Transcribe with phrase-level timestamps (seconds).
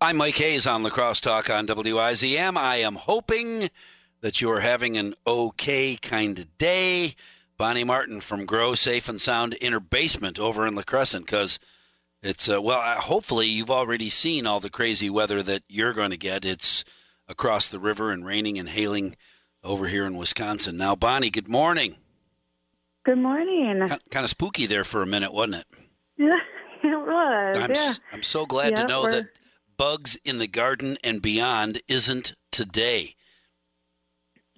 [0.00, 2.56] I'm Mike Hayes on La Crosse Talk on WIZM.
[2.56, 3.70] I am hoping
[4.20, 7.16] that you are having an okay kind of day.
[7.56, 11.58] Bonnie Martin from Grow Safe and Sound Inner Basement over in La Crescent because
[12.22, 16.10] it's, uh, well, uh, hopefully you've already seen all the crazy weather that you're going
[16.10, 16.44] to get.
[16.44, 16.84] It's
[17.26, 19.16] across the river and raining and hailing
[19.64, 20.76] over here in Wisconsin.
[20.76, 21.96] Now, Bonnie, good morning.
[23.04, 23.80] Good morning.
[24.10, 25.66] Kind of spooky there for a minute, wasn't it?
[26.16, 26.38] Yeah,
[26.84, 27.56] it was.
[27.56, 27.92] I'm, yeah.
[28.12, 29.26] I'm so glad to know that
[29.84, 33.14] bugs in the garden and beyond isn't today.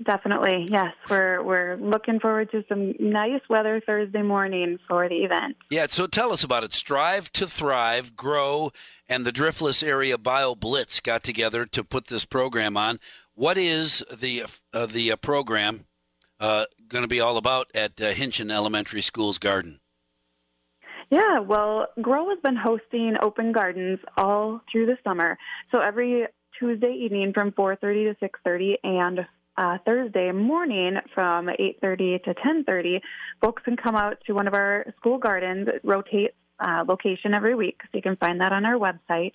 [0.04, 0.94] Definitely, yes.
[1.10, 5.56] We're we're looking forward to some nice weather Thursday morning for the event.
[5.68, 6.72] Yeah, so tell us about it.
[6.72, 8.70] Strive to Thrive, Grow,
[9.08, 13.00] and the Driftless Area Bio Blitz got together to put this program on.
[13.34, 15.86] What is the uh, the uh, program
[16.38, 19.80] uh, going to be all about at uh, Hintgen Elementary School's garden?
[21.10, 25.38] Yeah, well, Grow has been hosting open gardens all through the summer.
[25.70, 26.26] So every
[26.58, 33.00] Tuesday evening from 4:30 to 6:30 and uh, Thursday morning from 8:30 to 10:30,
[33.40, 35.68] folks can come out to one of our school gardens.
[35.68, 39.32] It rotates uh, location every week, so you can find that on our website.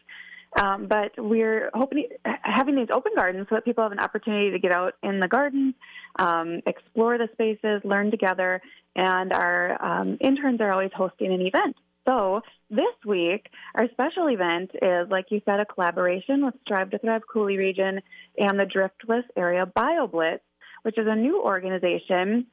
[0.60, 2.10] Um, but we're hoping
[2.44, 5.28] having these open gardens so that people have an opportunity to get out in the
[5.28, 5.74] garden,
[6.18, 8.62] um, explore the spaces, learn together,
[8.96, 11.78] and our um, interns are always hosting an event.
[12.08, 17.00] So this week, our special event is, like you said, a collaboration with Strive to
[17.00, 18.02] Thrive Coulee Region
[18.38, 20.40] and the Driftless Area BioBlitz,
[20.82, 22.48] which is a new organization.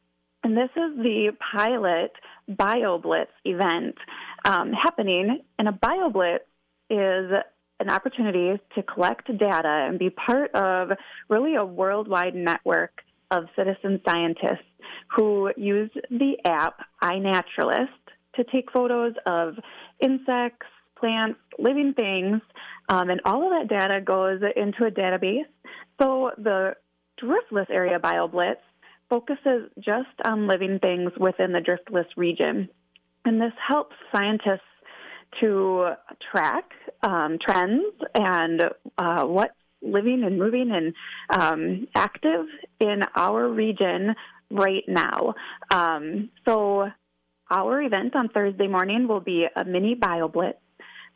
[0.44, 2.12] And this is the pilot
[2.48, 3.96] BioBlitz event
[4.44, 5.40] um, happening.
[5.58, 6.40] And a BioBlitz
[6.90, 7.32] is
[7.80, 10.90] an opportunity to collect data and be part of
[11.28, 14.64] really a worldwide network of citizen scientists
[15.14, 17.88] who use the app iNaturalist
[18.34, 19.54] to take photos of
[20.00, 20.66] insects,
[20.98, 22.40] plants, living things,
[22.88, 25.46] um, and all of that data goes into a database.
[26.00, 26.74] So the
[27.22, 28.56] Driftless Area BioBlitz
[29.10, 32.68] focuses just on living things within the Driftless region.
[33.24, 34.60] And this helps scientists
[35.40, 35.90] to
[36.30, 36.70] track
[37.02, 38.62] um, trends and
[38.96, 40.94] uh, what's living and moving and
[41.30, 42.46] um, active
[42.80, 44.14] in our region
[44.50, 45.34] right now.
[45.70, 46.90] Um, so,
[47.50, 50.54] our event on Thursday morning will be a mini BioBlitz.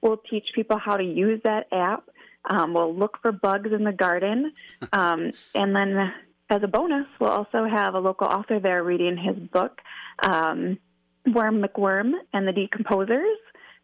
[0.00, 2.04] We'll teach people how to use that app.
[2.48, 4.52] Um, we'll look for bugs in the garden.
[4.92, 6.12] Um, and then,
[6.50, 9.80] as a bonus, we'll also have a local author there reading his book,
[10.22, 10.78] um,
[11.26, 13.36] Worm McWorm and the Decomposers.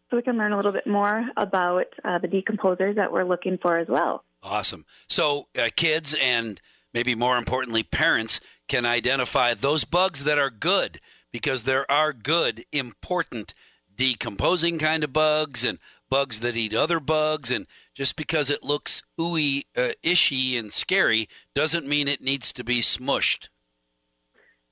[0.09, 3.57] So we can learn a little bit more about uh, the decomposers that we're looking
[3.61, 4.23] for as well.
[4.41, 4.85] Awesome.
[5.07, 6.59] So uh, kids and
[6.93, 10.99] maybe more importantly, parents can identify those bugs that are good
[11.31, 13.53] because there are good, important
[13.95, 15.77] decomposing kind of bugs and
[16.09, 17.51] bugs that eat other bugs.
[17.51, 22.63] And just because it looks ooey, uh, ishy, and scary doesn't mean it needs to
[22.63, 23.49] be smushed.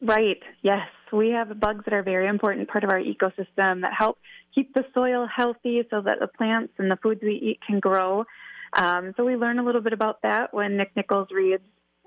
[0.02, 0.42] Right.
[0.62, 0.88] Yes.
[1.12, 4.20] We have bugs that are a very important part of our ecosystem that help
[4.58, 8.26] keep the soil healthy so that the plants and the foods we eat can grow.
[8.74, 11.62] Um, so we learn a little bit about that when Nick Nichols reads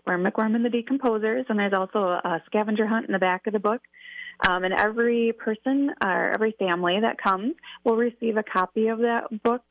[0.05, 3.53] Worm McWorm and the Decomposers, and there's also a scavenger hunt in the back of
[3.53, 3.83] the book.
[4.49, 9.43] Um, and every person or every family that comes will receive a copy of that
[9.45, 9.63] book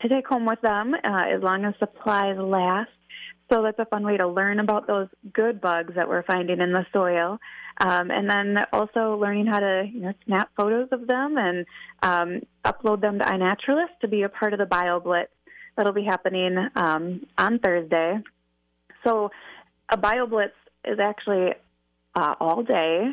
[0.00, 2.90] to take home with them uh, as long as supplies last.
[3.52, 6.72] So that's a fun way to learn about those good bugs that we're finding in
[6.72, 7.38] the soil.
[7.78, 11.66] Um, and then also learning how to you know, snap photos of them and
[12.02, 15.26] um, upload them to iNaturalist to be a part of the BioBlitz
[15.76, 18.18] that'll be happening um, on Thursday.
[19.04, 19.30] So
[19.88, 20.52] a BioBlitz
[20.84, 21.54] is actually
[22.14, 23.10] uh, all day.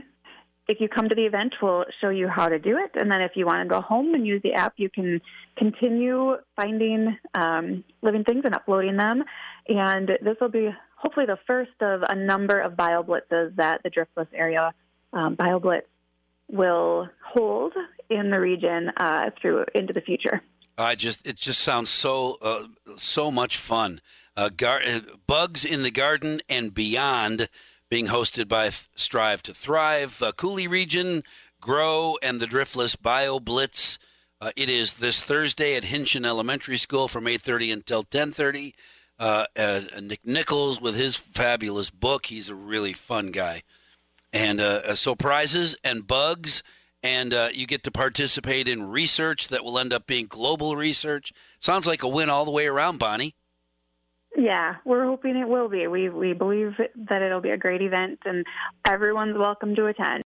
[0.67, 2.91] If you come to the event, we'll show you how to do it.
[2.93, 5.19] And then if you want to go home and use the app, you can
[5.57, 9.23] continue finding um, living things and uploading them.
[9.67, 10.69] And this will be
[11.01, 14.73] hopefully the first of a number of BioBlitzes that the Driftless Area
[15.13, 15.84] um, BioBlitz
[16.50, 17.73] will hold
[18.09, 20.41] in the region uh, through into the future.
[20.78, 22.67] I just it just sounds so uh,
[22.97, 24.01] so much fun.
[24.37, 27.49] Uh, gar- uh, bugs in the garden and beyond,
[27.90, 31.23] being hosted by Strive to Thrive, the Coulee Region,
[31.59, 33.99] Grow, and the Driftless Bio Blitz.
[34.40, 38.73] Uh, it is this Thursday at Hintgen Elementary School from 8:30 until 10:30.
[39.22, 42.26] Uh, uh, Nick Nichols with his fabulous book.
[42.26, 43.62] He's a really fun guy,
[44.34, 46.64] and uh, uh, so prizes and bugs
[47.03, 51.34] and uh, you get to participate in research that will end up being global research.
[51.59, 53.35] Sounds like a win all the way around, Bonnie.
[54.38, 55.88] Yeah, we're hoping it will be.
[55.88, 56.76] We we believe
[57.09, 58.46] that it'll be a great event, and
[58.88, 60.20] everyone's welcome to attend.